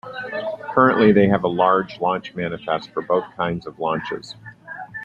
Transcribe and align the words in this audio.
Currently, 0.73 1.11
they 1.11 1.27
have 1.27 1.43
a 1.43 1.47
large 1.47 1.99
launch 2.01 2.33
manifest 2.33 2.89
for 2.89 3.03
both 3.03 3.25
kinds 3.37 3.67
of 3.67 3.77
launches. 3.77 4.33